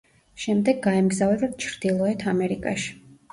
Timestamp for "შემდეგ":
0.45-0.79